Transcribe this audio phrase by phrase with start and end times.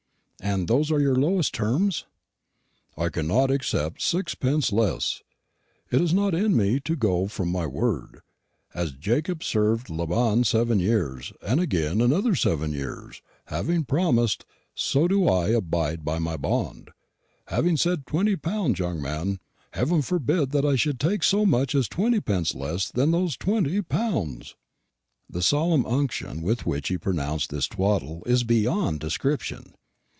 [0.43, 2.05] "And those are your lowest terms?"
[2.97, 5.21] "I cannot accept sixpence less.
[5.91, 8.21] It is not in me to go from my word.
[8.73, 14.43] As Jacob served Laban seven years, and again another seven years, having promised,
[14.73, 16.89] so do I abide by my bond.
[17.49, 19.37] Having said twenty pounds, young man,
[19.73, 23.79] Heaven forbid that I should take so much as twenty pence less than those twenty
[23.83, 24.55] pounds!"
[25.29, 29.75] The solemn unction with which he pronounced this twaddle is beyond description.